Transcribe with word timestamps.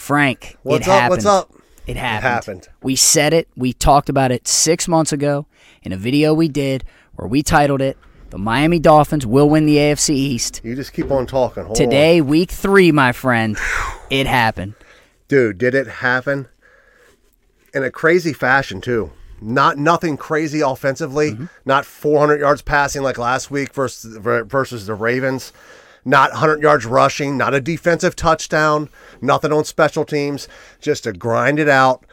Frank, 0.00 0.56
What's 0.62 0.86
it 0.86 0.90
up? 0.90 0.94
happened. 0.94 1.10
What's 1.10 1.26
up? 1.26 1.52
It 1.86 1.96
happened. 1.96 2.22
happened. 2.22 2.68
We 2.82 2.96
said 2.96 3.34
it. 3.34 3.48
We 3.54 3.74
talked 3.74 4.08
about 4.08 4.32
it 4.32 4.48
six 4.48 4.88
months 4.88 5.12
ago 5.12 5.46
in 5.82 5.92
a 5.92 5.96
video 5.96 6.32
we 6.32 6.48
did 6.48 6.84
where 7.16 7.28
we 7.28 7.42
titled 7.42 7.82
it 7.82 7.98
"The 8.30 8.38
Miami 8.38 8.78
Dolphins 8.78 9.26
Will 9.26 9.48
Win 9.50 9.66
the 9.66 9.76
AFC 9.76 10.10
East." 10.14 10.62
You 10.64 10.74
just 10.74 10.94
keep 10.94 11.10
on 11.10 11.26
talking. 11.26 11.64
Hold 11.64 11.76
Today, 11.76 12.22
week 12.22 12.50
three, 12.50 12.92
my 12.92 13.12
friend, 13.12 13.58
it 14.08 14.26
happened. 14.26 14.74
dude, 15.28 15.58
did 15.58 15.74
it 15.74 15.86
happen 15.86 16.48
in 17.74 17.82
a 17.84 17.90
crazy 17.90 18.32
fashion 18.32 18.80
too? 18.80 19.12
Not 19.42 19.76
nothing 19.78 20.16
crazy 20.16 20.60
offensively. 20.60 21.32
Mm-hmm. 21.32 21.44
Not 21.66 21.84
400 21.84 22.40
yards 22.40 22.62
passing 22.62 23.02
like 23.02 23.18
last 23.18 23.50
week 23.50 23.74
versus 23.74 24.16
versus 24.16 24.86
the 24.86 24.94
Ravens. 24.94 25.52
Not 26.04 26.30
100 26.32 26.62
yards 26.62 26.86
rushing. 26.86 27.36
Not 27.36 27.54
a 27.54 27.60
defensive 27.60 28.16
touchdown. 28.16 28.88
Nothing 29.20 29.52
on 29.52 29.64
special 29.64 30.04
teams. 30.04 30.48
Just 30.80 31.04
to 31.04 31.12
grind 31.12 31.58
it 31.58 31.68
out. 31.68 32.04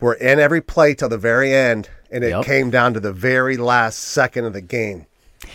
We're 0.00 0.14
in 0.14 0.38
every 0.40 0.60
play 0.60 0.94
till 0.94 1.08
the 1.08 1.16
very 1.18 1.54
end, 1.54 1.88
and 2.10 2.24
it 2.24 2.30
Yep. 2.30 2.44
came 2.44 2.70
down 2.70 2.92
to 2.94 3.00
the 3.00 3.12
very 3.12 3.56
last 3.56 3.98
second 4.00 4.44
of 4.44 4.52
the 4.52 4.60
game. 4.60 5.06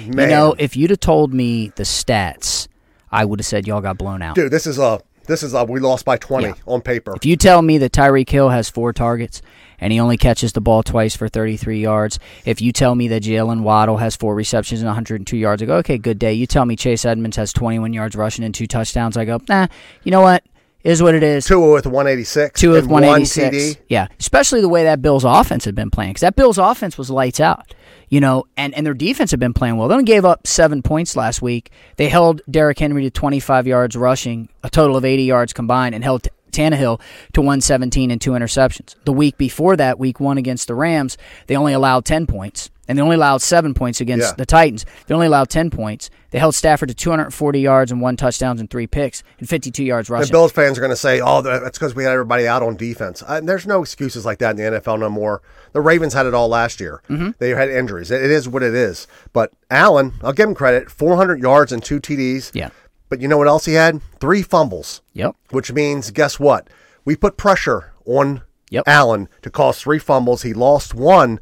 Man. 0.06 0.30
You 0.30 0.36
know, 0.36 0.56
if 0.58 0.78
you'd 0.78 0.90
have 0.92 1.00
told 1.02 1.34
me 1.34 1.72
the 1.76 1.84
stats, 1.84 2.68
I 3.12 3.26
would 3.26 3.40
have 3.40 3.46
said 3.46 3.68
y'all 3.68 3.82
got 3.82 3.98
blown 3.98 4.22
out. 4.22 4.36
dude, 4.36 4.52
this 4.52 4.66
is 4.66 4.78
a 4.80 5.02
this 5.30 5.44
is 5.44 5.54
a 5.54 5.64
we 5.64 5.80
lost 5.80 6.04
by 6.04 6.18
20 6.18 6.48
Yeah. 6.48 6.54
on 6.66 6.82
paper. 6.82 7.14
If 7.16 7.26
you 7.26 7.38
tell 7.38 7.62
me 7.62 7.78
that 7.78 7.94
Tyreek 7.94 8.30
Hill 8.30 8.50
has 8.50 8.70
four 8.70 8.92
targets 8.92 9.42
and 9.80 9.94
he 9.94 10.00
only 10.00 10.18
catches 10.18 10.52
the 10.52 10.60
ball 10.60 10.84
twice 10.84 11.16
for 11.16 11.30
33 11.30 11.80
yards, 11.80 12.20
if 12.46 12.60
you 12.62 12.74
tell 12.74 12.96
me 12.96 13.08
that 13.08 13.24
Jaylen 13.24 13.62
Waddle 13.62 13.98
has 13.98 14.16
four 14.18 14.36
receptions 14.36 14.82
and 14.82 14.88
102 14.88 15.38
yards, 15.38 15.62
I 15.62 15.66
go, 15.68 15.78
okay, 15.78 15.98
good 15.98 16.20
day. 16.20 16.34
You 16.34 16.46
tell 16.48 16.66
me 16.66 16.76
Chase 16.76 17.06
Edmonds 17.06 17.38
has 17.38 17.54
21 17.54 17.94
yards 17.94 18.16
rushing 18.16 18.44
and 18.44 18.54
two 18.54 18.68
touchdowns, 18.68 19.16
I 19.16 19.24
go, 19.24 19.40
nah, 19.48 19.68
you 20.04 20.12
know 20.12 20.22
what? 20.22 20.44
Is 20.84 21.04
what 21.04 21.14
it 21.14 21.24
is. 21.24 21.46
Two 21.46 21.74
with 21.74 21.86
186. 21.86 22.60
Two 22.60 22.70
with 22.70 22.84
and 22.84 22.90
one 22.90 23.04
186. 23.04 23.82
Yeah, 23.90 24.08
especially 24.18 24.62
the 24.62 24.70
way 24.70 24.84
that 24.84 25.02
Bills 25.02 25.26
offense 25.26 25.66
had 25.66 25.76
been 25.76 25.92
playing 25.92 26.12
because 26.12 26.22
that 26.22 26.38
Bills 26.38 26.58
offense 26.58 26.98
was 26.98 27.10
lights 27.10 27.40
out. 27.40 27.74
You 28.08 28.22
know, 28.22 28.46
and, 28.58 28.74
and 28.74 28.86
their 28.86 28.96
defense 28.96 29.30
had 29.32 29.40
been 29.40 29.54
playing 29.54 29.78
well. 29.78 29.88
They 29.88 29.94
only 29.94 30.06
gave 30.06 30.26
up 30.26 30.48
seven 30.48 30.82
points 30.82 31.16
last 31.16 31.44
week. 31.44 31.70
They 31.98 32.10
held 32.10 32.42
Derrick 32.50 32.80
Henry 32.80 33.04
to 33.04 33.12
25 33.12 33.68
yards 33.68 33.96
rushing, 33.96 34.50
a 34.64 34.70
total 34.70 34.98
of 34.98 35.06
80 35.06 35.24
yards 35.24 35.54
combined, 35.54 35.94
and 35.94 36.04
held 36.04 36.28
Tannehill 36.52 37.00
to 37.34 37.42
117 37.42 38.10
and 38.10 38.20
two 38.20 38.32
interceptions. 38.32 38.96
The 39.06 39.14
week 39.14 39.38
before 39.38 39.76
that, 39.76 40.00
week 40.00 40.20
one 40.20 40.38
against 40.40 40.68
the 40.68 40.76
Rams, 40.76 41.18
they 41.46 41.56
only 41.56 41.74
allowed 41.74 42.06
10 42.06 42.26
points, 42.26 42.72
and 42.90 42.98
they 42.98 43.02
only 43.02 43.16
allowed 43.16 43.42
seven 43.42 43.74
points 43.74 44.02
against 44.02 44.28
Yeah. 44.28 44.34
the 44.36 44.46
Titans. 44.46 44.86
They 45.08 45.14
only 45.16 45.28
allowed 45.28 45.50
10 45.50 45.70
points. 45.70 46.10
They 46.32 46.40
held 46.40 46.54
Stafford 46.56 46.90
to 46.90 46.96
240 46.96 47.60
yards 47.62 47.92
and 47.92 48.02
one 48.02 48.18
touchdowns 48.18 48.60
and 48.60 48.70
three 48.70 48.86
picks 48.88 49.24
and 49.40 49.48
52 49.48 49.84
yards 49.84 50.10
rushing. 50.10 50.32
Bills 50.32 50.52
fans 50.52 50.78
are 50.78 50.82
going 50.82 50.92
to 50.92 50.98
say, 50.98 51.22
"Oh, 51.22 51.42
that's 51.42 51.78
because 51.80 51.96
we 51.96 52.04
had 52.04 52.12
everybody 52.12 52.48
out 52.48 52.62
on 52.62 52.76
defense." 52.76 53.24
Uh, 53.26 53.40
there's 53.42 53.66
no 53.66 53.82
excuses 53.82 54.26
like 54.26 54.40
that 54.40 54.52
in 54.52 54.58
the 54.58 54.64
NFL 54.80 55.00
no 55.00 55.10
more. 55.10 55.42
The 55.72 55.82
Ravens 55.82 56.14
had 56.14 56.26
it 56.26 56.34
all 56.34 56.50
last 56.50 56.80
year. 56.82 57.02
Mm-hmm. 57.10 57.30
They 57.40 57.52
had 57.52 57.70
injuries. 57.70 58.12
It 58.12 58.22
it 58.24 58.32
is 58.32 58.50
what 58.50 58.64
it 58.64 58.76
is. 58.76 59.08
But 59.32 59.52
Allen, 59.72 60.14
I'll 60.22 60.34
give 60.34 60.50
him 60.50 60.56
credit: 60.56 60.92
400 60.92 61.40
yards 61.40 61.72
and 61.72 61.82
two 61.82 62.00
TDs. 62.02 62.52
Yeah. 62.54 62.70
But 63.08 63.22
you 63.22 63.28
know 63.28 63.38
what 63.40 63.48
else 63.48 63.66
he 63.66 63.74
had? 63.74 64.02
Three 64.20 64.42
fumbles. 64.44 65.02
Yep. 65.14 65.36
Which 65.50 65.72
means, 65.72 66.12
guess 66.12 66.40
what? 66.40 66.70
We 67.06 67.16
put 67.16 67.38
pressure 67.38 67.94
on 68.06 68.44
Yep. 68.72 68.84
Allen 68.86 69.30
to 69.42 69.50
cause 69.50 69.82
three 69.82 69.98
fumbles. 69.98 70.44
He 70.44 70.54
lost 70.54 70.94
one. 70.94 71.40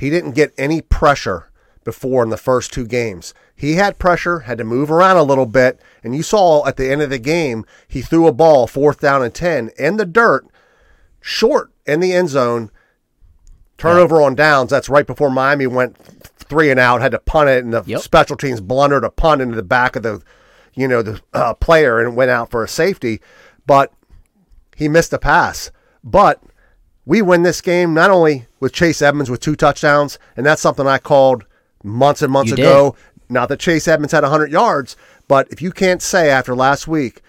He 0.00 0.08
didn't 0.08 0.30
get 0.30 0.54
any 0.56 0.80
pressure 0.80 1.50
before 1.84 2.22
in 2.22 2.30
the 2.30 2.38
first 2.38 2.72
two 2.72 2.86
games. 2.86 3.34
He 3.54 3.74
had 3.74 3.98
pressure, 3.98 4.40
had 4.40 4.56
to 4.56 4.64
move 4.64 4.90
around 4.90 5.18
a 5.18 5.22
little 5.22 5.44
bit, 5.44 5.78
and 6.02 6.16
you 6.16 6.22
saw 6.22 6.66
at 6.66 6.78
the 6.78 6.90
end 6.90 7.02
of 7.02 7.10
the 7.10 7.18
game, 7.18 7.66
he 7.86 8.00
threw 8.00 8.26
a 8.26 8.32
ball 8.32 8.66
fourth 8.66 8.98
down 9.00 9.22
and 9.22 9.34
10 9.34 9.72
in 9.78 9.98
the 9.98 10.06
dirt, 10.06 10.46
short 11.20 11.70
in 11.84 12.00
the 12.00 12.14
end 12.14 12.30
zone. 12.30 12.70
Turnover 13.76 14.22
on 14.22 14.34
downs. 14.34 14.70
That's 14.70 14.88
right 14.88 15.06
before 15.06 15.28
Miami 15.30 15.66
went 15.66 15.98
three 15.98 16.70
and 16.70 16.80
out, 16.80 17.02
had 17.02 17.12
to 17.12 17.18
punt 17.18 17.50
it, 17.50 17.62
and 17.62 17.74
the 17.74 17.82
Yep. 17.84 18.00
special 18.00 18.36
teams 18.38 18.62
blundered 18.62 19.04
a 19.04 19.10
punt 19.10 19.42
into 19.42 19.54
the 19.54 19.62
back 19.62 19.96
of 19.96 20.02
the, 20.02 20.22
you 20.72 20.88
know, 20.88 21.02
the 21.02 21.20
uh, 21.34 21.52
player 21.52 22.00
and 22.00 22.16
went 22.16 22.30
out 22.30 22.50
for 22.50 22.64
a 22.64 22.68
safety. 22.68 23.20
But 23.66 23.92
he 24.76 24.88
missed 24.88 25.12
a 25.12 25.18
pass. 25.18 25.70
But 26.02 26.42
we 27.10 27.20
win 27.20 27.42
this 27.42 27.60
game 27.60 27.92
not 27.92 28.08
only 28.08 28.46
with 28.60 28.72
Chase 28.72 29.02
Edmonds 29.02 29.28
with 29.28 29.40
two 29.40 29.56
touchdowns, 29.56 30.16
and 30.36 30.46
that's 30.46 30.62
something 30.62 30.86
I 30.86 30.98
called 30.98 31.44
months 31.82 32.22
and 32.22 32.32
months 32.32 32.50
You 32.50 32.56
did. 32.56 32.66
ago. 32.66 32.94
Not 33.28 33.48
that 33.48 33.58
Chase 33.58 33.88
Edmonds 33.88 34.12
had 34.12 34.22
100 34.22 34.52
yards, 34.52 34.96
but 35.26 35.48
if 35.50 35.60
you 35.60 35.72
can't 35.72 36.00
say 36.00 36.30
after 36.30 36.54
last 36.54 36.86
week 36.86 37.20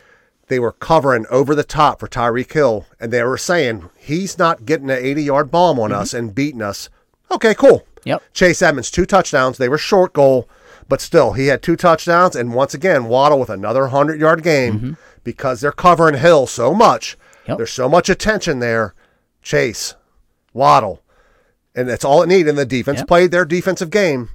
they 0.50 0.59
were 0.59 0.74
covering 0.74 1.25
over 1.31 1.56
the 1.56 1.64
top 1.64 2.00
for 2.00 2.08
Tyreek 2.08 2.53
Hill, 2.53 2.86
and 3.00 3.12
they 3.12 3.24
were 3.24 3.40
saying 3.40 3.90
he's 3.97 4.38
not 4.38 4.68
getting 4.68 4.92
an 4.92 5.00
80 5.03 5.24
yard 5.24 5.50
bomb 5.50 5.80
on 5.80 5.90
mm-hmm. 5.90 6.00
us 6.00 6.13
and 6.13 6.36
beating 6.36 6.62
us. 6.62 6.90
Okay, 7.31 7.56
cool. 7.56 7.84
Yep. 8.03 8.22
Chase 8.34 8.62
Edmonds, 8.62 8.92
two 8.92 9.08
touchdowns. 9.08 9.58
They 9.58 9.69
were 9.69 9.80
short 9.80 10.13
goal, 10.13 10.48
but 10.90 11.02
still, 11.02 11.34
he 11.34 11.48
had 11.48 11.63
two 11.63 11.75
touchdowns. 11.75 12.36
And 12.36 12.53
once 12.53 12.75
again, 12.75 13.06
Waddle 13.06 13.40
with 13.40 13.50
another 13.50 13.81
100 13.81 14.19
yard 14.19 14.44
game 14.44 14.74
mm-hmm. 14.75 14.94
because 15.24 15.59
they're 15.59 15.72
covering 15.72 16.19
Hill 16.19 16.46
so 16.46 16.72
much. 16.72 17.18
Yep. 17.48 17.58
There's 17.58 17.74
so 17.74 17.90
much 17.90 18.09
attention 18.09 18.59
there. 18.59 18.94
Chase, 19.41 19.96
Waddle. 20.53 21.02
And 21.75 21.88
that's 21.88 22.03
all 22.06 22.22
it 22.22 22.28
needed. 22.28 22.50
And 22.50 22.57
the 22.57 22.66
defense 22.66 23.00
Yep. 23.00 23.07
played 23.07 23.31
their 23.31 23.46
defensive 23.46 23.90
game. 23.90 24.29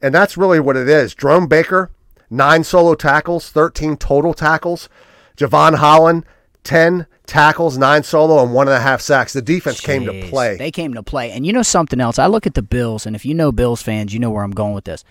And 0.00 0.14
that's 0.14 0.36
really 0.36 0.60
what 0.60 0.76
it 0.76 0.88
is. 0.88 1.14
Jerome 1.14 1.46
Baker, 1.46 1.90
nine 2.30 2.64
solo 2.64 2.94
tackles, 2.94 3.50
13 3.50 3.96
total 3.96 4.32
tackles. 4.32 4.88
Jevon 5.36 5.74
Holland, 5.76 6.24
10 6.64 7.06
tackles, 7.26 7.78
nine 7.78 8.02
solo, 8.02 8.42
and 8.42 8.52
one 8.52 8.66
and 8.66 8.76
a 8.76 8.80
half 8.80 9.00
sacks. 9.00 9.32
The 9.32 9.42
defense 9.42 9.80
came 9.80 10.04
to 10.06 10.28
play. 10.28 10.56
They 10.56 10.70
came 10.70 10.94
to 10.94 11.02
play. 11.02 11.30
And 11.30 11.46
you 11.46 11.52
know 11.52 11.62
something 11.62 12.00
else? 12.00 12.18
I 12.18 12.26
look 12.26 12.46
at 12.46 12.54
the 12.54 12.62
Bills, 12.62 13.06
and 13.06 13.14
if 13.14 13.24
you 13.24 13.34
know 13.34 13.52
Bills 13.52 13.82
fans, 13.82 14.12
you 14.12 14.18
know 14.20 14.30
where 14.30 14.42
I'm 14.42 14.50
going 14.50 14.74
with 14.74 14.84
this. 14.84 15.04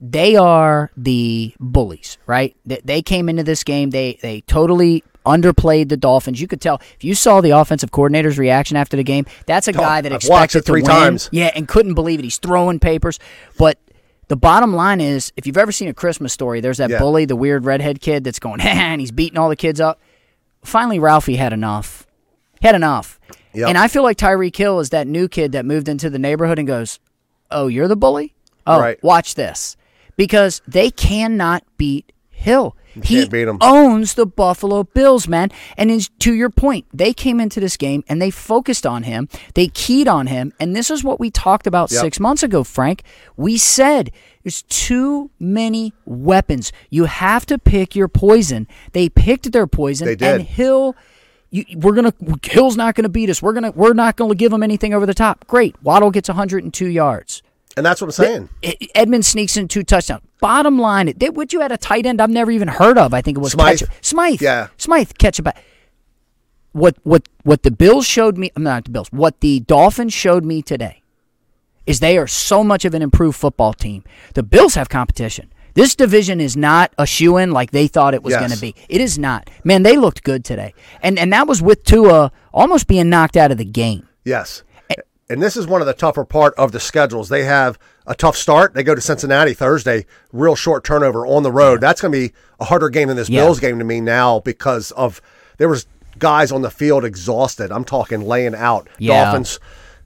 They 0.00 0.36
are 0.36 0.90
the 0.96 1.54
bullies, 1.58 2.18
right? 2.26 2.54
They 2.64 3.02
came 3.02 3.28
into 3.28 3.42
this 3.42 3.64
game. 3.64 3.90
They 3.90 4.16
they 4.22 4.42
totally 4.42 5.02
underplayed 5.26 5.88
the 5.88 5.96
Dolphins. 5.96 6.40
You 6.40 6.46
could 6.48 6.60
tell 6.60 6.80
if 6.94 7.04
you 7.04 7.14
saw 7.14 7.40
the 7.40 7.50
offensive 7.50 7.90
coordinator's 7.90 8.38
reaction 8.38 8.76
after 8.76 8.96
the 8.96 9.04
game. 9.04 9.26
That's 9.46 9.68
a 9.68 9.72
oh, 9.72 9.74
guy 9.74 10.00
that 10.00 10.12
I've 10.12 10.22
watched 10.28 10.54
expected 10.54 10.58
it 10.58 10.64
three 10.66 10.82
to 10.82 10.86
win. 10.88 10.96
times. 10.96 11.28
Yeah, 11.32 11.50
and 11.54 11.66
couldn't 11.68 11.94
believe 11.94 12.18
it. 12.18 12.24
He's 12.24 12.38
throwing 12.38 12.78
papers, 12.80 13.18
but. 13.58 13.78
The 14.28 14.36
bottom 14.36 14.74
line 14.74 15.00
is, 15.00 15.32
if 15.38 15.46
you've 15.46 15.56
ever 15.56 15.72
seen 15.72 15.88
a 15.88 15.94
Christmas 15.94 16.34
story, 16.34 16.60
there's 16.60 16.76
that 16.76 16.90
Yeah. 16.90 16.98
bully, 16.98 17.24
the 17.24 17.34
weird 17.34 17.64
redhead 17.64 18.02
kid 18.02 18.24
that's 18.24 18.38
going, 18.38 18.60
and 18.62 19.00
he's 19.00 19.10
beating 19.10 19.38
all 19.38 19.48
the 19.48 19.56
kids 19.56 19.80
up. 19.80 20.02
Finally, 20.62 20.98
Ralphie 20.98 21.36
had 21.36 21.54
enough. 21.54 22.06
He 22.60 22.66
had 22.66 22.74
enough. 22.74 23.18
Yep. 23.54 23.70
And 23.70 23.78
I 23.78 23.88
feel 23.88 24.02
like 24.02 24.18
Tyreek 24.18 24.54
Hill 24.54 24.80
is 24.80 24.90
that 24.90 25.06
new 25.06 25.28
kid 25.28 25.52
that 25.52 25.64
moved 25.64 25.88
into 25.88 26.10
the 26.10 26.18
neighborhood 26.18 26.58
and 26.58 26.68
goes, 26.68 27.00
"Oh, 27.50 27.68
you're 27.68 27.88
the 27.88 27.96
bully? 27.96 28.34
Oh, 28.66 28.78
Right. 28.78 29.02
watch 29.02 29.34
this." 29.34 29.78
Because 30.16 30.60
they 30.68 30.90
cannot 30.90 31.64
beat 31.78 32.12
Hill. 32.28 32.76
He 33.02 33.28
owns 33.60 34.14
the 34.14 34.26
Buffalo 34.26 34.84
Bills, 34.84 35.28
man. 35.28 35.50
And 35.76 35.90
is, 35.90 36.08
to 36.20 36.34
your 36.34 36.50
point, 36.50 36.86
they 36.92 37.12
came 37.12 37.40
into 37.40 37.60
this 37.60 37.76
game 37.76 38.04
and 38.08 38.20
they 38.20 38.30
focused 38.30 38.86
on 38.86 39.04
him. 39.04 39.28
They 39.54 39.68
keyed 39.68 40.08
on 40.08 40.26
him. 40.26 40.52
And 40.60 40.74
this 40.74 40.90
is 40.90 41.02
what 41.04 41.20
we 41.20 41.30
talked 41.30 41.66
about 41.66 41.90
Yep. 41.90 42.00
six 42.00 42.20
months 42.20 42.42
ago, 42.42 42.64
Frank. 42.64 43.02
We 43.36 43.56
said 43.56 44.10
there's 44.42 44.62
too 44.62 45.30
many 45.38 45.92
weapons. 46.04 46.72
You 46.90 47.04
have 47.04 47.46
to 47.46 47.58
pick 47.58 47.94
your 47.94 48.08
poison. 48.08 48.66
They 48.92 49.08
picked 49.08 49.52
their 49.52 49.66
poison. 49.66 50.06
They 50.06 50.16
did. 50.16 50.40
And 50.40 50.42
Hill 50.42 50.96
you, 51.50 51.64
we're 51.76 51.94
gonna 51.94 52.12
Hill's 52.42 52.76
not 52.76 52.94
gonna 52.94 53.08
beat 53.08 53.30
us. 53.30 53.40
We're 53.42 53.52
gonna 53.54 53.70
we're 53.70 53.94
not 53.94 54.16
gonna 54.16 54.34
give 54.34 54.52
him 54.52 54.62
anything 54.62 54.92
over 54.92 55.06
the 55.06 55.14
top. 55.14 55.46
Great. 55.46 55.74
Waddle 55.82 56.10
gets 56.10 56.28
102 56.28 56.86
yards. 56.86 57.42
And 57.78 57.86
that's 57.86 58.00
what 58.00 58.08
I'm 58.08 58.12
saying. 58.12 58.48
E- 58.62 58.88
Edmund 58.94 59.24
sneaks 59.24 59.56
in 59.56 59.68
two 59.68 59.82
touchdowns. 59.82 60.22
Bottom 60.40 60.78
line, 60.78 61.12
they, 61.16 61.30
what 61.30 61.52
you 61.52 61.60
had 61.60 61.72
a 61.72 61.76
tight 61.78 62.04
end 62.06 62.20
I've 62.20 62.30
never 62.30 62.50
even 62.50 62.68
heard 62.68 62.98
of. 62.98 63.14
I 63.14 63.22
think 63.22 63.38
it 63.38 63.40
was 63.40 63.52
Smythe. 63.52 63.78
Ketchup. 63.80 63.88
Smythe. 64.02 64.42
Yeah. 64.42 64.68
Smythe 64.76 65.12
catch 65.18 65.38
a 65.38 65.42
back. 65.42 65.62
What 66.72 66.96
what 67.02 67.28
what 67.44 67.62
the 67.62 67.70
Bills 67.70 68.06
showed 68.06 68.36
me? 68.36 68.50
I'm 68.54 68.62
not 68.62 68.84
the 68.84 68.90
Bills. 68.90 69.08
What 69.10 69.40
the 69.40 69.60
Dolphins 69.60 70.12
showed 70.12 70.44
me 70.44 70.62
today 70.62 71.02
is 71.86 72.00
they 72.00 72.18
are 72.18 72.26
so 72.26 72.62
much 72.62 72.84
of 72.84 72.92
an 72.94 73.00
improved 73.02 73.36
football 73.38 73.72
team. 73.72 74.04
The 74.34 74.42
Bills 74.42 74.74
have 74.74 74.88
competition. 74.88 75.50
This 75.74 75.94
division 75.94 76.40
is 76.40 76.56
not 76.56 76.92
a 76.98 77.06
shoe 77.06 77.36
in 77.36 77.52
like 77.52 77.70
they 77.70 77.86
thought 77.86 78.12
it 78.12 78.22
was 78.22 78.32
Yes. 78.32 78.40
going 78.40 78.50
to 78.50 78.60
be. 78.60 78.74
It 78.88 79.00
is 79.00 79.18
not. 79.18 79.48
Man, 79.64 79.82
they 79.84 79.96
looked 79.96 80.22
good 80.24 80.44
today, 80.44 80.74
and 81.02 81.18
and 81.18 81.32
that 81.32 81.46
was 81.48 81.62
with 81.62 81.84
Tua 81.84 82.30
almost 82.52 82.86
being 82.86 83.08
knocked 83.08 83.36
out 83.36 83.50
of 83.50 83.58
the 83.58 83.64
game. 83.64 84.06
Yes. 84.24 84.62
And 85.30 85.42
this 85.42 85.56
is 85.56 85.66
one 85.66 85.80
of 85.82 85.86
the 85.86 85.92
tougher 85.92 86.24
part 86.24 86.54
of 86.54 86.72
the 86.72 86.80
schedules. 86.80 87.28
They 87.28 87.44
have 87.44 87.78
a 88.06 88.14
tough 88.14 88.36
start. 88.36 88.72
They 88.74 88.82
go 88.82 88.94
to 88.94 89.00
Cincinnati 89.00 89.52
Thursday, 89.52 90.06
real 90.32 90.54
short 90.54 90.84
turnover 90.84 91.26
on 91.26 91.42
the 91.42 91.52
road. 91.52 91.80
That's 91.82 92.00
going 92.00 92.12
to 92.12 92.18
be 92.28 92.34
a 92.60 92.64
harder 92.64 92.88
game 92.88 93.08
than 93.08 93.16
this 93.16 93.28
Yeah. 93.28 93.42
Bills 93.42 93.60
game 93.60 93.78
to 93.78 93.84
me 93.84 94.00
now 94.00 94.40
because 94.40 94.90
of 94.92 95.20
there 95.58 95.68
was 95.68 95.86
guys 96.18 96.50
on 96.50 96.62
the 96.62 96.70
field 96.70 97.04
exhausted. 97.04 97.70
I'm 97.70 97.84
talking 97.84 98.22
laying 98.22 98.54
out. 98.54 98.88
Yeah. 98.98 99.24
Dolphins 99.24 99.60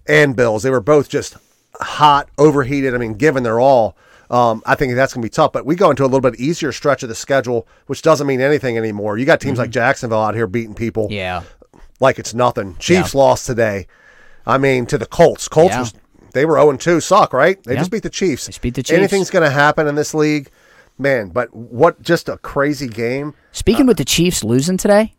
and 0.09 0.35
Bills. 0.35 0.65
They 0.65 0.71
were 0.71 0.81
both 0.81 1.09
just 1.09 1.37
hot, 1.81 2.29
overheated. 2.37 2.93
I 2.95 2.99
mean, 2.99 3.15
given 3.15 3.43
their 3.45 3.61
all. 3.61 3.97
Um, 4.29 4.63
I 4.67 4.75
think 4.77 4.95
that's 4.95 5.13
going 5.15 5.21
to 5.23 5.27
be 5.27 5.31
tough. 5.31 5.53
But 5.53 5.67
we 5.67 5.77
go 5.77 5.91
into 5.91 6.03
a 6.05 6.07
little 6.07 6.21
bit 6.23 6.41
easier 6.41 6.73
stretch 6.73 7.03
of 7.03 7.09
the 7.11 7.15
schedule, 7.15 7.69
which 7.87 8.01
doesn't 8.03 8.27
mean 8.27 8.41
anything 8.41 8.77
anymore. 8.79 9.19
You 9.19 9.27
got 9.27 9.41
teams 9.43 9.59
like 9.59 9.69
Jacksonville 9.71 10.21
out 10.23 10.35
here 10.35 10.47
beating 10.47 10.75
people 10.75 11.05
Mm-hmm. 11.05 11.13
Yeah. 11.15 11.43
like 12.01 12.19
it's 12.19 12.33
nothing. 12.35 12.75
Chiefs 12.79 13.15
lost 13.15 13.47
today. 13.47 13.87
I 14.47 14.59
mean, 14.59 14.87
to 14.87 14.99
the 14.99 15.07
Colts. 15.07 15.49
Colts 15.49 15.75
Yeah. 15.75 15.81
was 15.81 15.95
they 16.33 16.45
were 16.47 16.57
0 16.57 16.77
2, 16.77 17.01
suck, 17.01 17.33
right? 17.33 17.63
They 17.65 17.75
Yeah. 17.75 17.81
just 17.81 17.91
beat 17.91 18.03
the 18.03 18.11
Chiefs. 18.11 18.47
Just 18.47 18.63
beat 18.63 18.75
the 18.75 18.83
Chiefs. 18.83 18.97
Anything's 18.97 19.31
going 19.31 19.45
to 19.45 19.51
happen 19.51 19.87
in 19.87 19.95
this 19.97 20.15
league, 20.15 20.49
man. 20.99 21.29
But 21.29 21.55
what 21.55 22.01
just 22.03 22.29
a 22.29 22.39
crazy 22.39 22.89
game. 22.89 23.35
Speaking 23.53 23.85
uh, 23.85 23.89
with 23.89 23.99
the 23.99 24.05
Chiefs 24.05 24.43
losing 24.43 24.77
today, 24.79 25.13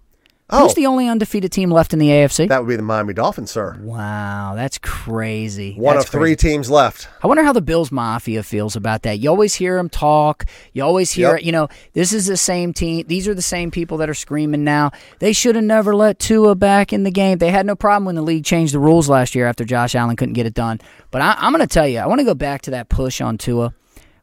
Oh. 0.53 0.63
who's 0.63 0.73
the 0.75 0.85
only 0.85 1.07
undefeated 1.09 1.51
team 1.51 1.71
left 1.71 1.93
in 1.93 1.99
the 1.99 2.09
AFC? 2.09 2.47
That 2.47 2.61
would 2.61 2.69
be 2.69 2.75
the 2.75 2.81
Miami 2.83 3.13
Dolphins, 3.13 3.51
sir. 3.51 3.77
wow, 3.81 4.53
that's 4.55 4.77
crazy. 4.77 5.73
One 5.75 5.95
That's 5.95 6.05
of 6.05 6.11
three 6.11 6.35
teams 6.35 6.69
left. 6.69 7.07
I 7.23 7.27
wonder 7.27 7.43
how 7.43 7.53
the 7.53 7.61
Bills 7.61 7.91
Mafia 7.91 8.43
feels 8.43 8.75
about 8.75 9.01
that. 9.03 9.19
You 9.19 9.29
always 9.29 9.55
hear 9.55 9.77
them 9.77 9.89
talk. 9.89 10.45
You 10.73 10.83
always 10.83 11.11
hear, 11.11 11.35
Yep. 11.35 11.43
you 11.43 11.51
know, 11.51 11.67
this 11.93 12.13
is 12.13 12.25
the 12.27 12.37
same 12.37 12.73
team. 12.73 13.05
These 13.07 13.27
are 13.27 13.33
the 13.33 13.41
same 13.41 13.71
people 13.71 13.97
that 13.97 14.09
are 14.09 14.13
screaming 14.13 14.63
now. 14.63 14.91
They 15.19 15.33
should 15.33 15.55
have 15.55 15.63
never 15.65 15.95
let 15.95 16.19
Tua 16.19 16.55
back 16.55 16.93
in 16.93 17.03
the 17.03 17.11
game. 17.11 17.37
They 17.37 17.51
had 17.51 17.65
no 17.65 17.75
problem 17.75 18.05
when 18.05 18.15
the 18.15 18.21
league 18.21 18.45
changed 18.45 18.73
the 18.73 18.79
rules 18.79 19.09
last 19.09 19.35
year 19.35 19.47
after 19.47 19.65
Josh 19.65 19.95
Allen 19.95 20.15
couldn't 20.15 20.33
get 20.33 20.45
it 20.45 20.53
done. 20.53 20.79
But 21.11 21.21
I, 21.21 21.35
I'm 21.39 21.51
going 21.53 21.67
to 21.67 21.73
tell 21.73 21.87
you, 21.87 21.99
I 21.99 22.07
want 22.07 22.19
to 22.19 22.25
go 22.25 22.33
back 22.35 22.61
to 22.63 22.71
that 22.71 22.89
push 22.89 23.21
on 23.21 23.37
Tua. 23.37 23.73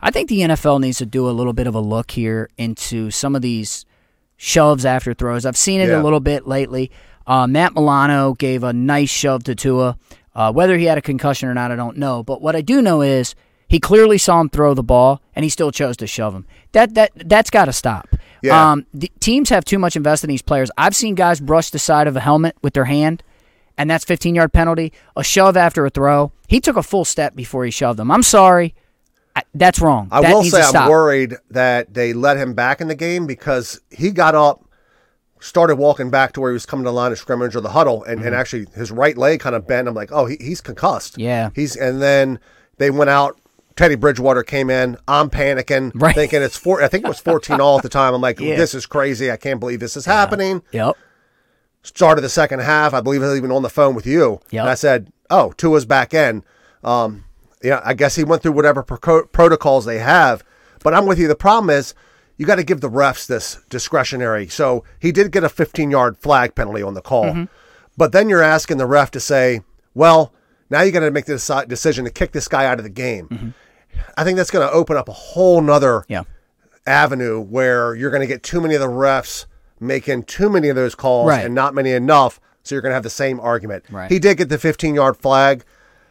I 0.00 0.10
think 0.10 0.28
the 0.28 0.40
NFL 0.40 0.80
needs 0.80 0.98
to 0.98 1.06
do 1.06 1.28
a 1.28 1.32
little 1.32 1.52
bit 1.52 1.66
of 1.66 1.74
a 1.74 1.80
look 1.80 2.12
here 2.12 2.48
into 2.56 3.10
some 3.10 3.36
of 3.36 3.42
these 3.42 3.84
shoves 4.42 4.86
after 4.86 5.12
throws. 5.12 5.44
I've 5.44 5.56
seen 5.56 5.82
it 5.82 5.90
Yeah. 5.90 6.00
a 6.00 6.02
little 6.02 6.18
bit 6.18 6.46
lately. 6.46 6.90
Uh, 7.26 7.46
Matt 7.46 7.74
Milano 7.74 8.32
gave 8.32 8.64
a 8.64 8.72
nice 8.72 9.10
shove 9.10 9.44
to 9.44 9.54
Tua. 9.54 9.98
Uh, 10.34 10.50
whether 10.50 10.78
he 10.78 10.86
had 10.86 10.96
a 10.96 11.02
concussion 11.02 11.46
or 11.50 11.52
not, 11.52 11.70
I 11.70 11.76
don't 11.76 11.98
know. 11.98 12.22
But 12.22 12.40
what 12.40 12.56
I 12.56 12.62
do 12.62 12.80
know 12.80 13.02
is 13.02 13.34
he 13.68 13.78
clearly 13.78 14.16
saw 14.16 14.40
him 14.40 14.48
throw 14.48 14.72
the 14.72 14.82
ball, 14.82 15.20
and 15.36 15.44
he 15.44 15.50
still 15.50 15.70
chose 15.70 15.94
to 15.98 16.06
shove 16.06 16.34
him. 16.34 16.46
That 16.72 16.94
that 16.94 17.10
that's 17.14 17.50
got 17.50 17.66
to 17.66 17.72
stop. 17.74 18.08
Yeah. 18.42 18.70
Um, 18.72 18.86
the 18.94 19.12
teams 19.20 19.50
have 19.50 19.66
too 19.66 19.78
much 19.78 19.94
invested 19.94 20.28
in 20.28 20.30
these 20.30 20.40
players. 20.40 20.70
I've 20.78 20.96
seen 20.96 21.14
guys 21.14 21.38
brush 21.40 21.68
the 21.68 21.78
side 21.78 22.06
of 22.06 22.16
a 22.16 22.20
helmet 22.20 22.56
with 22.62 22.72
their 22.72 22.86
hand, 22.86 23.22
and 23.76 23.90
that's 23.90 24.06
15 24.06 24.34
yard 24.34 24.54
penalty. 24.54 24.90
A 25.16 25.22
shove 25.22 25.54
after 25.58 25.84
a 25.84 25.90
throw. 25.90 26.32
He 26.48 26.60
took 26.60 26.78
a 26.78 26.82
full 26.82 27.04
step 27.04 27.36
before 27.36 27.66
he 27.66 27.70
shoved 27.70 27.98
them. 27.98 28.10
I'm 28.10 28.22
sorry. 28.22 28.74
I, 29.36 29.42
that's 29.54 29.80
wrong. 29.80 30.08
I 30.10 30.22
That 30.22 30.34
will 30.34 30.44
say 30.44 30.60
I'm 30.62 30.88
worried 30.90 31.36
that 31.50 31.94
they 31.94 32.12
let 32.12 32.36
him 32.36 32.54
back 32.54 32.80
in 32.80 32.88
the 32.88 32.94
game 32.94 33.26
because 33.26 33.80
he 33.90 34.10
got 34.10 34.34
up, 34.34 34.64
started 35.40 35.76
walking 35.76 36.10
back 36.10 36.32
to 36.32 36.40
where 36.40 36.50
he 36.50 36.54
was 36.54 36.66
coming 36.66 36.84
to 36.84 36.88
the 36.90 36.94
line 36.94 37.12
of 37.12 37.18
scrimmage 37.18 37.54
or 37.54 37.60
the 37.60 37.70
huddle, 37.70 38.02
and, 38.04 38.22
and 38.22 38.34
actually 38.34 38.66
his 38.74 38.90
right 38.90 39.16
leg 39.16 39.40
kind 39.40 39.54
of 39.54 39.66
bent. 39.66 39.86
I'm 39.88 39.94
like, 39.94 40.10
oh, 40.12 40.26
he, 40.26 40.36
he's 40.40 40.60
concussed. 40.60 41.12
Mm-hmm. 41.14 41.20
Yeah. 41.22 41.50
He's 41.54 41.76
and 41.76 42.02
then 42.02 42.38
they 42.78 42.90
went 42.90 43.10
out. 43.10 43.40
Teddy 43.76 43.94
Bridgewater 43.94 44.42
came 44.42 44.68
in. 44.68 44.98
I'm 45.08 45.30
panicking, 45.30 45.92
Right. 46.00 46.14
thinking 46.14 46.42
it's 46.42 46.56
four. 46.56 46.82
I 46.82 46.88
think 46.88 47.04
it 47.04 47.08
was 47.08 47.20
14 47.20 47.60
all 47.60 47.76
at 47.78 47.82
the 47.82 47.88
time. 47.88 48.12
I'm 48.14 48.20
like, 48.20 48.38
Yeah. 48.40 48.56
this 48.56 48.74
is 48.74 48.84
crazy. 48.84 49.30
I 49.30 49.36
can't 49.36 49.58
believe 49.60 49.80
this 49.80 49.96
is 49.96 50.04
happening. 50.04 50.62
Yep. 50.72 50.96
Started 51.82 52.20
the 52.20 52.28
second 52.28 52.58
half. 52.60 52.92
I 52.92 53.00
believe 53.00 53.22
I 53.22 53.28
was 53.28 53.38
even 53.38 53.50
on 53.52 53.62
the 53.62 53.70
phone 53.70 53.94
with 53.94 54.06
you. 54.06 54.40
Yep. 54.50 54.60
And 54.62 54.68
I 54.68 54.74
said, 54.74 55.10
oh, 55.30 55.52
Tua's 55.52 55.86
back 55.86 56.12
in. 56.12 56.44
Um, 56.84 57.24
yeah, 57.62 57.80
I 57.84 57.94
guess 57.94 58.16
he 58.16 58.24
went 58.24 58.42
through 58.42 58.52
whatever 58.52 58.82
pro- 58.82 59.26
protocols 59.26 59.84
they 59.84 59.98
have. 59.98 60.44
But 60.82 60.94
I'm 60.94 61.06
with 61.06 61.18
you. 61.18 61.28
The 61.28 61.34
problem 61.34 61.70
is 61.70 61.94
you 62.38 62.46
got 62.46 62.56
to 62.56 62.64
give 62.64 62.80
the 62.80 62.88
refs 62.90 63.26
this 63.26 63.58
discretionary. 63.68 64.48
So 64.48 64.84
he 64.98 65.12
did 65.12 65.30
get 65.32 65.44
a 65.44 65.48
15 65.48 65.90
yard 65.90 66.16
flag 66.18 66.54
penalty 66.54 66.82
on 66.82 66.94
the 66.94 67.02
call. 67.02 67.24
Mm-hmm. 67.26 67.44
But 67.96 68.12
then 68.12 68.28
you're 68.28 68.42
asking 68.42 68.78
the 68.78 68.86
ref 68.86 69.10
to 69.10 69.20
say, 69.20 69.60
well, 69.94 70.32
now 70.70 70.80
you 70.82 70.90
got 70.92 71.00
to 71.00 71.10
make 71.10 71.26
the 71.26 71.34
deci- 71.34 71.68
decision 71.68 72.04
to 72.06 72.10
kick 72.10 72.32
this 72.32 72.48
guy 72.48 72.64
out 72.64 72.78
of 72.78 72.84
the 72.84 72.88
game. 72.90 73.28
Mm-hmm. 73.28 73.48
I 74.16 74.24
think 74.24 74.36
that's 74.38 74.50
going 74.50 74.66
to 74.66 74.72
open 74.72 74.96
up 74.96 75.08
a 75.08 75.12
whole 75.12 75.60
nother 75.60 76.04
Yeah. 76.08 76.22
avenue 76.86 77.40
where 77.40 77.94
you're 77.94 78.10
going 78.10 78.22
to 78.22 78.26
get 78.26 78.42
too 78.42 78.60
many 78.60 78.74
of 78.74 78.80
the 78.80 78.86
refs 78.88 79.46
making 79.78 80.22
too 80.24 80.48
many 80.48 80.68
of 80.68 80.76
those 80.76 80.94
calls 80.94 81.28
Right. 81.28 81.44
and 81.44 81.54
not 81.54 81.74
many 81.74 81.90
enough. 81.92 82.40
So 82.62 82.74
you're 82.74 82.82
going 82.82 82.90
to 82.90 82.94
have 82.94 83.02
the 83.02 83.10
same 83.10 83.40
argument. 83.40 83.84
Right. 83.90 84.10
He 84.10 84.18
did 84.18 84.36
get 84.38 84.48
the 84.48 84.58
15 84.58 84.94
yard 84.94 85.16
flag. 85.16 85.64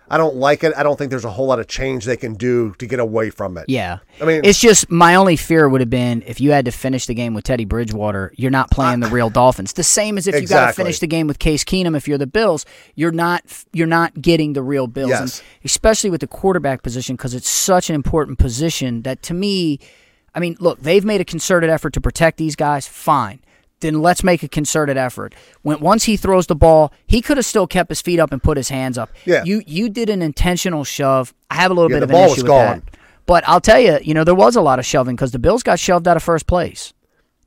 I 0.10 0.18
don't 0.18 0.36
like 0.36 0.64
it. 0.64 0.74
I 0.76 0.84
don't 0.84 0.98
think 0.98 1.10
there's 1.12 1.26
a 1.26 1.30
whole 1.30 1.46
lot 1.48 1.60
of 1.60 1.68
change 1.68 2.06
they 2.06 2.18
can 2.18 2.34
do 2.34 2.74
to 2.80 2.88
get 2.88 3.00
away 3.00 3.30
from 3.30 3.58
it. 3.58 3.66
Yeah. 3.68 4.00
I 4.22 4.26
mean- 4.26 4.42
it's 4.44 4.60
just 4.60 4.90
my 4.90 5.16
only 5.16 5.36
fear 5.36 5.70
would 5.70 5.82
have 5.82 5.90
been 5.90 6.24
if 6.26 6.42
you 6.42 6.52
had 6.52 6.66
to 6.66 6.72
finish 6.72 7.06
the 7.06 7.14
game 7.14 7.34
with 7.34 7.44
Teddy 7.44 7.66
Bridgewater, 7.66 8.32
you're 8.36 8.52
not 8.52 8.72
playing 8.72 9.02
the 9.02 9.08
real 9.08 9.30
Dolphins. 9.30 9.74
The 9.74 9.84
same 9.84 10.18
as 10.18 10.28
if 10.28 10.40
you 10.42 10.48
got 10.48 10.68
to 10.68 10.74
finish 10.74 11.00
the 11.00 11.08
game 11.08 11.28
with 11.28 11.40
Case 11.40 11.64
Keenum 11.64 11.96
if 11.96 12.08
you're 12.08 12.18
the 12.18 12.28
Bills, 12.28 12.66
you're 12.96 13.12
not 13.12 13.44
you're 13.74 13.88
not 13.88 14.20
getting 14.22 14.54
the 14.54 14.64
real 14.64 14.88
Bills. 14.88 15.10
Yes. 15.10 15.44
Especially 15.64 16.10
with 16.10 16.22
the 16.22 16.28
quarterback 16.28 16.82
position 16.82 17.16
because 17.16 17.34
it's 17.34 17.50
such 17.50 17.90
an 17.90 17.96
important 17.96 18.40
position 18.40 19.04
that 19.04 19.22
to 19.24 19.34
me, 19.34 19.80
I 20.34 20.40
mean, 20.40 20.58
look, 20.60 20.82
they've 20.82 21.06
made 21.06 21.22
a 21.22 21.26
concerted 21.26 21.70
effort 21.70 21.94
to 21.94 22.02
protect 22.02 22.38
these 22.38 22.56
guys, 22.56 22.88
fine. 22.88 23.42
Then 23.82 24.02
let's 24.02 24.24
make 24.24 24.44
a 24.44 24.48
concerted 24.50 24.98
effort. 24.98 25.34
When 25.62 25.80
once 25.80 26.04
he 26.04 26.18
throws 26.18 26.48
the 26.48 26.56
ball, 26.56 26.92
he 27.08 27.22
could 27.22 27.38
have 27.38 27.46
still 27.46 27.66
kept 27.68 27.90
his 27.90 28.02
feet 28.02 28.20
up 28.20 28.32
and 28.34 28.44
put 28.44 28.58
his 28.58 28.70
hands 28.70 28.98
up. 28.98 29.10
Yeah. 29.26 29.44
You 29.46 29.62
you 29.66 29.90
did 29.90 30.10
an 30.10 30.22
intentional 30.22 30.84
shove. 30.84 31.34
I 31.50 31.56
have 31.56 31.72
a 31.72 31.74
little 31.74 31.90
Yeah, 31.90 31.98
bit 31.98 32.04
of 32.04 32.10
an 32.12 32.16
issue 32.18 32.30
was 32.30 32.38
with 32.44 32.48
that. 32.48 32.74
gone. 32.74 32.84
But 33.26 33.48
I'll 33.48 33.62
tell 33.62 33.80
you, 33.80 34.00
you 34.02 34.14
know, 34.14 34.24
there 34.24 34.36
was 34.36 34.56
a 34.56 34.62
lot 34.62 34.80
of 34.80 34.86
shoving 34.86 35.16
because 35.16 35.32
the 35.32 35.40
Bills 35.40 35.64
got 35.64 35.80
shoved 35.80 36.08
out 36.08 36.18
of 36.18 36.24
first 36.24 36.48
place. 36.48 36.94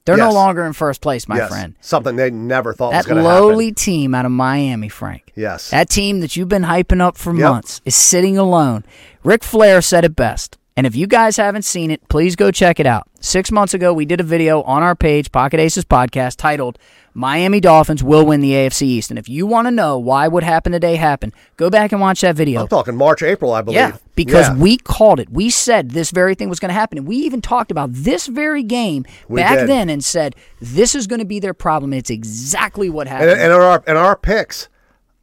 They're 0.05 0.17
no 0.17 0.33
longer 0.33 0.65
in 0.65 0.73
first 0.73 1.01
place, 1.01 1.29
my 1.29 1.37
yes. 1.37 1.49
friend. 1.49 1.77
Something 1.81 2.17
they 2.17 2.29
never 2.31 2.73
thought 2.75 2.93
was 2.93 3.05
That 3.05 3.09
going 3.09 3.23
to 3.23 3.29
happen. 3.29 3.43
lowly 3.49 3.67
happen. 3.67 3.75
team 3.77 4.15
out 4.17 4.25
of 4.25 4.33
Miami, 4.33 4.89
Frank. 4.89 5.33
Yes. 5.37 5.71
That 5.71 5.89
team 5.91 6.19
that 6.21 6.35
you've 6.35 6.49
been 6.49 6.65
hyping 6.65 7.01
up 7.01 7.17
for 7.17 7.33
Yep. 7.33 7.49
months 7.49 7.81
is 7.85 7.95
sitting 7.95 8.37
alone. 8.37 8.85
Ric 9.23 9.45
Flair 9.45 9.81
said 9.81 10.05
it 10.05 10.17
best. 10.17 10.59
And 10.75 10.87
if 10.87 10.97
you 10.97 11.07
guys 11.07 11.37
haven't 11.37 11.63
seen 11.67 11.91
it, 11.91 12.07
please 12.09 12.35
go 12.35 12.51
check 12.51 12.81
it 12.81 12.87
out. 12.87 13.07
Six 13.21 13.53
months 13.53 13.75
ago, 13.75 13.93
we 13.93 14.07
did 14.07 14.21
a 14.21 14.25
video 14.25 14.63
on 14.63 14.83
our 14.83 14.95
page, 14.97 15.31
Pocket 15.31 15.61
Aces 15.61 15.85
Podcast, 15.85 16.37
titled 16.37 16.79
Miami 17.13 17.61
Dolphins 17.61 18.03
Will 18.03 18.25
Win 18.25 18.41
the 18.41 18.53
AFC 18.53 18.83
East. 18.83 19.11
And 19.11 19.19
if 19.19 19.29
you 19.29 19.47
want 19.47 19.67
to 19.67 19.71
know 19.71 19.99
why 19.99 20.29
what 20.29 20.43
happened 20.43 20.73
today 20.73 20.97
happened, 20.97 21.35
go 21.59 21.69
back 21.69 21.93
and 21.93 22.01
watch 22.01 22.23
that 22.23 22.37
video. 22.37 22.63
I'm 22.63 22.69
talking 22.69 22.97
March, 22.97 23.23
April, 23.23 23.53
I 23.53 23.61
believe. 23.61 23.77
Yeah, 23.77 23.97
because 24.15 24.49
Yeah. 24.49 24.57
we 24.57 24.79
called 24.79 25.21
it. 25.21 25.29
We 25.29 25.51
said 25.51 25.91
this 25.91 26.11
very 26.11 26.35
thing 26.35 26.49
was 26.49 26.59
going 26.59 26.71
to 26.71 26.75
happen. 26.75 26.97
And 26.97 27.07
we 27.07 27.17
even 27.17 27.43
talked 27.43 27.71
about 27.71 27.91
this 27.93 28.27
very 28.27 28.63
game 28.63 29.05
We 29.29 29.43
back 29.43 29.59
did. 29.59 29.69
then 29.69 29.91
and 29.91 30.03
said 30.03 30.35
this 30.59 30.95
is 30.95 31.07
going 31.07 31.21
to 31.21 31.27
be 31.27 31.39
their 31.39 31.55
problem. 31.55 31.93
It's 31.93 32.09
exactly 32.11 32.89
what 32.89 33.07
happened. 33.09 33.33
and 33.33 33.41
in 33.43 33.51
our 33.53 33.85
in 33.87 33.97
our 33.99 34.17
picks, 34.17 34.69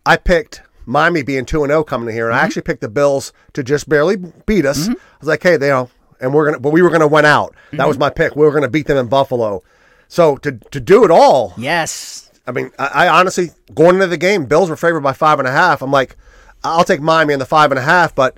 I 0.05 0.15
picked 0.17 0.61
Miami 0.89 1.21
being 1.23 1.45
two 1.45 1.63
and 1.63 1.69
zero 1.71 1.83
coming 1.83 2.09
in 2.09 2.15
here, 2.15 2.25
Mm-hmm. 2.29 2.39
I 2.39 2.41
actually 2.41 2.63
picked 2.63 2.81
the 2.81 2.89
Bills 2.89 3.31
to 3.53 3.63
just 3.63 3.87
barely 3.87 4.15
beat 4.45 4.65
us. 4.65 4.89
I 4.89 4.93
was 5.19 5.27
like, 5.27 5.43
hey, 5.43 5.55
they 5.57 5.69
know, 5.69 5.89
and 6.19 6.33
we're 6.33 6.45
gonna, 6.45 6.59
but 6.59 6.71
we 6.71 6.81
were 6.81 6.89
gonna 6.89 7.07
win 7.07 7.25
out. 7.25 7.53
That 7.73 7.87
was 7.87 7.95
Mm-hmm. 7.95 8.01
my 8.01 8.09
pick. 8.09 8.35
We 8.35 8.45
were 8.45 8.51
gonna 8.51 8.67
beat 8.69 8.87
them 8.87 8.97
in 8.97 9.07
Buffalo. 9.07 9.61
So 10.07 10.37
to 10.37 10.53
to 10.71 10.79
do 10.79 11.03
it 11.05 11.11
all, 11.11 11.53
yes. 11.57 12.31
I 12.47 12.51
mean, 12.51 12.71
I, 12.79 12.87
I 13.05 13.07
honestly 13.19 13.51
going 13.75 13.95
into 13.95 14.07
the 14.07 14.17
game, 14.17 14.45
Bills 14.45 14.69
were 14.69 14.75
favored 14.75 15.01
by 15.01 15.13
five 15.13 15.37
and 15.39 15.47
a 15.47 15.51
half. 15.51 15.81
I'm 15.83 15.91
like, 15.91 16.17
I'll 16.63 16.83
take 16.83 16.99
Miami 17.01 17.33
in 17.33 17.39
the 17.39 17.45
five 17.45 17.71
and 17.71 17.77
a 17.77 17.83
half, 17.83 18.15
but 18.15 18.37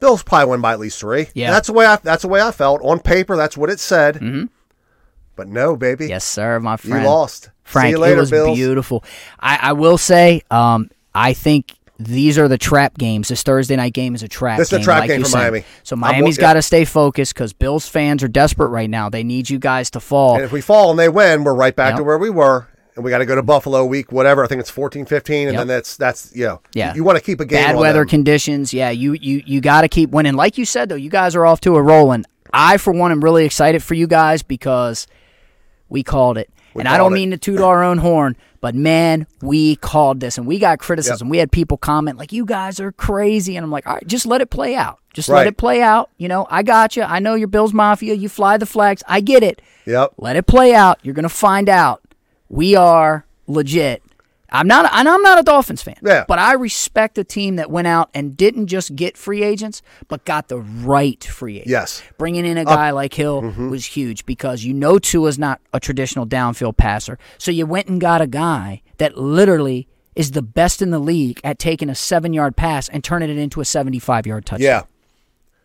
Bills 0.00 0.22
probably 0.24 0.50
win 0.50 0.60
by 0.60 0.72
at 0.72 0.80
least 0.80 0.98
three. 0.98 1.28
Yeah. 1.34 1.50
that's 1.52 1.68
the 1.68 1.72
way 1.72 1.86
I 1.86 1.96
that's 1.96 2.22
the 2.22 2.28
way 2.28 2.40
I 2.42 2.50
felt 2.50 2.82
on 2.82 2.98
paper. 2.98 3.36
That's 3.36 3.56
what 3.56 3.70
it 3.70 3.78
said. 3.78 4.16
Mm-hmm. 4.16 4.44
But 5.36 5.46
no, 5.46 5.76
baby, 5.76 6.08
Yes, 6.08 6.24
sir, 6.24 6.58
my 6.58 6.76
friend. 6.76 7.02
you 7.04 7.08
lost. 7.08 7.50
Frank, 7.62 7.86
See 7.86 7.90
you 7.90 7.98
later, 7.98 8.16
it 8.16 8.20
was 8.20 8.30
Bills. 8.32 8.56
beautiful. 8.58 9.04
I, 9.38 9.58
I 9.62 9.72
will 9.74 9.98
say, 9.98 10.42
um, 10.50 10.90
I 11.18 11.32
think 11.32 11.74
these 11.98 12.38
are 12.38 12.46
the 12.46 12.58
trap 12.58 12.96
games. 12.96 13.28
This 13.28 13.42
Thursday 13.42 13.74
night 13.76 13.92
game 13.92 14.14
is 14.14 14.22
a 14.22 14.28
trap. 14.28 14.58
This 14.58 14.72
is 14.72 14.78
a 14.80 14.82
trap 14.82 15.00
like 15.00 15.08
game 15.08 15.22
for 15.22 15.28
said. 15.28 15.38
Miami. 15.38 15.64
So 15.82 15.96
Miami's 15.96 16.38
got 16.38 16.54
to 16.54 16.62
stay 16.62 16.84
focused 16.84 17.34
because 17.34 17.52
Bills 17.52 17.88
fans 17.88 18.22
are 18.22 18.28
desperate 18.28 18.68
right 18.68 18.88
now. 18.88 19.08
They 19.10 19.24
need 19.24 19.50
you 19.50 19.58
guys 19.58 19.90
to 19.90 20.00
fall. 20.00 20.36
And 20.36 20.44
if 20.44 20.52
we 20.52 20.60
fall 20.60 20.90
and 20.90 20.98
they 20.98 21.08
win, 21.08 21.42
we're 21.44 21.54
right 21.54 21.74
back 21.74 21.92
Yep. 21.92 21.96
to 21.98 22.04
where 22.04 22.18
we 22.18 22.30
were. 22.30 22.68
And 22.94 23.04
we 23.04 23.10
got 23.10 23.18
to 23.18 23.26
go 23.26 23.34
to 23.34 23.42
Buffalo 23.42 23.84
week, 23.84 24.10
whatever. 24.12 24.44
I 24.44 24.46
think 24.48 24.60
it's 24.60 24.70
14, 24.70 25.06
15. 25.06 25.48
And 25.48 25.54
Yep. 25.54 25.60
then 25.60 25.66
that's, 25.68 25.96
that's, 25.96 26.34
you 26.36 26.44
know, 26.46 26.60
Yeah. 26.74 26.94
you, 26.94 27.02
want 27.04 27.16
to 27.18 27.22
keep 27.24 27.40
a 27.40 27.44
game 27.44 27.64
bad 27.64 27.76
weather 27.76 28.00
them. 28.00 28.08
conditions. 28.08 28.72
Yeah, 28.72 28.90
you 28.90 29.14
you 29.14 29.42
you 29.44 29.60
got 29.60 29.80
to 29.82 29.88
keep 29.88 30.10
winning. 30.10 30.34
Like 30.34 30.56
you 30.58 30.64
said 30.64 30.88
though, 30.88 30.94
you 30.96 31.10
guys 31.10 31.34
are 31.34 31.44
off 31.46 31.60
to 31.62 31.74
a 31.76 31.82
rolling. 31.82 32.24
I 32.52 32.76
for 32.76 32.92
one 32.92 33.10
am 33.12 33.22
really 33.22 33.44
excited 33.44 33.82
for 33.82 33.94
you 33.94 34.06
guys 34.06 34.42
because 34.42 35.06
we 35.88 36.02
called 36.02 36.38
it. 36.38 36.48
And 36.80 36.88
I 36.88 36.96
don't 36.96 37.12
it. 37.12 37.16
mean 37.16 37.30
to 37.30 37.38
toot 37.38 37.60
our 37.60 37.82
own 37.82 37.98
horn, 37.98 38.36
but 38.60 38.74
man, 38.74 39.26
we 39.42 39.76
called 39.76 40.20
this 40.20 40.38
and 40.38 40.46
we 40.46 40.58
got 40.58 40.78
criticism. 40.78 41.28
We 41.28 41.38
had 41.38 41.50
people 41.52 41.76
comment 41.76 42.18
like 42.18 42.32
you 42.32 42.44
guys 42.44 42.80
are 42.80 42.92
crazy 42.92 43.56
and 43.56 43.64
I'm 43.64 43.70
like, 43.70 43.86
"All 43.86 43.94
right, 43.94 44.06
just 44.06 44.26
let 44.26 44.40
it 44.40 44.50
play 44.50 44.74
out. 44.74 44.98
Just 45.18 45.28
let 45.28 45.48
it 45.48 45.56
play 45.56 45.82
out. 45.82 46.10
You 46.16 46.28
know, 46.28 46.46
I 46.48 46.62
got 46.62 46.96
you. 46.96 47.02
I 47.02 47.18
know 47.18 47.34
you're 47.34 47.48
Bills 47.48 47.72
Mafia. 47.72 48.14
You 48.14 48.28
fly 48.28 48.56
the 48.56 48.66
flags. 48.66 49.02
I 49.08 49.20
get 49.20 49.42
it. 49.42 49.60
Yep. 49.84 50.14
Let 50.16 50.36
it 50.36 50.46
play 50.46 50.74
out. 50.74 51.00
You're 51.02 51.14
going 51.14 51.24
to 51.24 51.28
find 51.28 51.68
out. 51.68 52.02
We 52.48 52.76
are 52.76 53.26
legit. 53.48 54.02
I'm 54.50 54.66
not, 54.66 54.90
and 54.92 55.08
I'm 55.08 55.22
not 55.22 55.38
a 55.38 55.42
Dolphins 55.42 55.82
fan. 55.82 55.96
Yeah. 56.02 56.24
But 56.26 56.38
I 56.38 56.54
respect 56.54 57.18
a 57.18 57.24
team 57.24 57.56
that 57.56 57.70
went 57.70 57.86
out 57.86 58.10
and 58.14 58.36
didn't 58.36 58.68
just 58.68 58.96
get 58.96 59.16
free 59.16 59.42
agents, 59.42 59.82
but 60.08 60.24
got 60.24 60.48
the 60.48 60.58
right 60.58 61.22
free 61.22 61.56
agents. 61.56 61.70
Yes. 61.70 62.02
Bringing 62.16 62.46
in 62.46 62.56
a 62.56 62.64
guy 62.64 62.90
like 62.90 63.14
Hill 63.14 63.42
mm-hmm. 63.42 63.70
was 63.70 63.84
huge 63.84 64.24
because 64.24 64.64
you 64.64 64.72
know 64.72 64.98
Tua's 64.98 65.38
not 65.38 65.60
a 65.72 65.80
traditional 65.80 66.26
downfield 66.26 66.76
passer. 66.76 67.18
So 67.36 67.50
you 67.50 67.66
went 67.66 67.88
and 67.88 68.00
got 68.00 68.20
a 68.20 68.26
guy 68.26 68.82
that 68.96 69.18
literally 69.18 69.86
is 70.14 70.32
the 70.32 70.42
best 70.42 70.82
in 70.82 70.90
the 70.90 70.98
league 70.98 71.40
at 71.44 71.58
taking 71.58 71.88
a 71.88 71.94
seven 71.94 72.32
yard 72.32 72.56
pass 72.56 72.88
and 72.88 73.04
turning 73.04 73.30
it 73.30 73.38
into 73.38 73.60
a 73.60 73.64
75 73.64 74.26
yard 74.26 74.46
touchdown. 74.46 74.64
Yeah. 74.64 74.82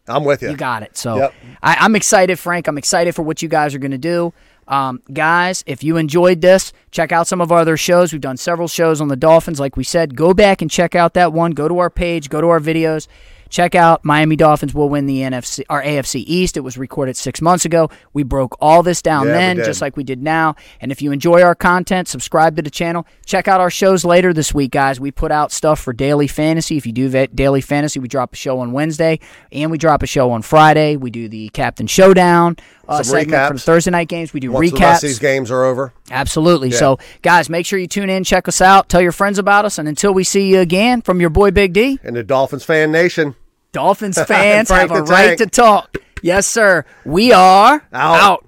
I'm 0.07 0.25
with 0.25 0.41
you. 0.41 0.49
You 0.49 0.57
got 0.57 0.83
it. 0.83 0.97
So 0.97 1.17
Yep. 1.17 1.33
I, 1.61 1.77
I'm 1.79 1.95
excited, 1.95 2.37
Frank. 2.37 2.67
I'm 2.67 2.77
excited 2.77 3.15
for 3.15 3.23
what 3.23 3.41
you 3.41 3.47
guys 3.47 3.73
are 3.73 3.79
going 3.79 3.91
to 3.91 3.97
do. 3.97 4.33
Um, 4.67 5.01
guys, 5.12 5.63
if 5.67 5.84
you 5.84 5.98
enjoyed 5.98 6.41
this, 6.41 6.74
check 6.91 7.12
out 7.12 7.27
some 7.27 7.41
of 7.41 7.51
our 7.51 7.60
other 7.60 7.77
shows. 7.77 8.12
We've 8.12 8.22
done 8.22 8.38
several 8.38 8.67
shows 8.67 9.01
on 9.01 9.08
the 9.08 9.15
Dolphins. 9.15 9.60
Like 9.60 9.77
we 9.77 9.84
said, 9.84 10.15
go 10.15 10.34
back 10.34 10.62
and 10.62 10.72
check 10.72 10.96
out 10.96 11.13
that 11.15 11.34
one. 11.34 11.51
Go 11.51 11.67
to 11.67 11.79
our 11.79 11.89
page, 11.89 12.29
go 12.29 12.41
to 12.41 12.48
our 12.48 12.60
videos. 12.60 13.08
Check 13.50 13.75
out 13.75 14.03
Miami 14.03 14.36
Dolphins 14.36 14.74
will 14.74 14.89
win 14.89 15.05
the 15.05 15.20
NFC 15.20 15.63
or 15.70 15.84
AFC 15.84 16.24
East. 16.25 16.58
It 16.58 16.62
was 16.62 16.75
recorded 16.75 17.15
six 17.15 17.39
months 17.39 17.65
ago. 17.65 17.91
We 18.12 18.24
broke 18.24 18.58
all 18.60 18.82
this 18.82 19.00
down 19.03 19.27
Yeah, 19.27 19.34
then, 19.34 19.58
just 19.58 19.79
like 19.79 19.96
we 19.96 20.03
did 20.03 20.24
now. 20.24 20.55
And 20.82 20.91
if 20.91 21.03
you 21.03 21.12
enjoy 21.12 21.43
our 21.43 21.53
content, 21.53 22.08
subscribe 22.08 22.55
to 22.55 22.63
the 22.63 22.72
channel. 22.72 23.05
Check 23.27 23.48
out 23.48 23.62
our 23.62 23.70
shows 23.70 24.03
later 24.03 24.34
this 24.34 24.55
week, 24.55 24.72
guys. 24.72 25.00
We 25.00 25.12
put 25.12 25.32
out 25.32 25.51
stuff 25.51 25.79
for 25.79 25.93
daily 25.93 26.25
fantasy. 26.25 26.77
If 26.77 26.88
you 26.88 26.93
do 26.93 27.10
va- 27.10 27.27
daily 27.27 27.62
fantasy, 27.62 28.00
we 28.00 28.08
drop 28.08 28.34
a 28.34 28.36
show 28.36 28.58
on 28.58 28.72
Wednesday 28.72 29.20
and 29.51 29.70
we 29.70 29.77
drop 29.77 30.01
a 30.01 30.08
show 30.08 30.32
on 30.32 30.41
Friday. 30.41 30.96
We 30.96 31.12
do 31.12 31.29
the 31.29 31.50
Captain 31.50 31.86
Showdown 31.86 32.58
uh, 32.87 33.03
Some 33.03 33.11
segment 33.19 33.31
the 33.49 33.55
recaps. 33.59 33.63
Thursday 33.63 33.91
night 33.91 34.07
games. 34.07 34.33
We 34.33 34.39
do 34.39 34.51
Once 34.51 34.71
the 34.71 34.77
recaps. 34.77 35.01
these 35.01 35.19
games 35.19 35.49
are 35.51 35.63
over. 35.63 35.93
Absolutely. 36.11 36.71
So, 36.71 36.99
guys, 37.21 37.49
make 37.49 37.65
sure 37.65 37.79
you 37.79 37.87
tune 37.87 38.09
in, 38.09 38.23
check 38.23 38.47
us 38.47 38.61
out, 38.61 38.89
tell 38.89 39.01
your 39.01 39.11
friends 39.11 39.39
about 39.39 39.65
us, 39.65 39.77
and 39.77 39.87
until 39.87 40.13
we 40.13 40.23
see 40.23 40.47
you 40.49 40.59
again, 40.59 41.01
from 41.01 41.19
your 41.21 41.29
boy 41.29 41.51
Big 41.51 41.73
D, 41.73 41.99
And 42.03 42.15
the 42.15 42.23
Dolphins 42.23 42.63
fan 42.65 42.91
nation. 42.91 43.35
Dolphins 43.71 44.21
fans 44.27 44.69
have 44.69 44.91
a 44.91 44.95
the 44.95 45.03
right 45.03 45.37
Tank. 45.37 45.39
to 45.39 45.45
talk. 45.47 45.97
Yes, 46.21 46.45
sir. 46.47 46.85
We 47.05 47.31
are 47.33 47.83
Out. 47.91 48.19
out. 48.21 48.47